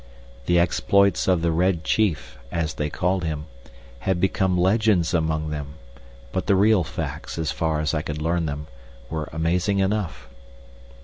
The 0.47 0.57
exploits 0.57 1.27
of 1.27 1.43
the 1.43 1.51
Red 1.51 1.83
Chief, 1.83 2.39
as 2.51 2.73
they 2.73 2.89
called 2.89 3.23
him, 3.23 3.45
had 3.99 4.19
become 4.19 4.57
legends 4.57 5.13
among 5.13 5.51
them, 5.51 5.75
but 6.31 6.47
the 6.47 6.55
real 6.55 6.83
facts, 6.83 7.37
as 7.37 7.51
far 7.51 7.79
as 7.81 7.93
I 7.93 8.01
could 8.01 8.19
learn 8.19 8.47
them, 8.47 8.65
were 9.11 9.29
amazing 9.31 9.77
enough. 9.77 10.27